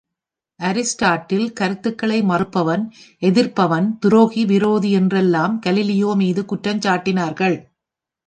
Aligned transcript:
Aristotle 0.59 1.53
கருத்துக்களை 1.53 2.21
மறுப்பவன், 2.21 2.83
எதிர்ப்பவன், 3.21 3.97
துரோகி 3.99 4.45
விரோதி 4.45 4.91
என்றெல்லாம் 4.91 5.61
கலீலியோ 5.65 6.15
மீது 6.15 6.45
குற்றம் 6.45 6.79
சாட்டினார்கள். 6.79 7.57